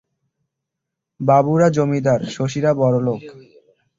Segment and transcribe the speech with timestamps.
[1.19, 3.21] বাবুরা জমিদার, শশীরা বড়লোক।